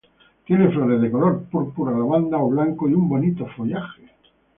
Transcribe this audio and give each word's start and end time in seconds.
Tiene 0.45 0.69
flores 0.71 0.99
de 0.99 1.11
color 1.11 1.43
púrpura, 1.43 1.91
lavanda 1.91 2.39
o 2.39 2.49
blanco 2.49 2.89
y 2.89 2.93
un 2.95 3.07
bonito 3.07 3.45
follaje. 3.55 4.01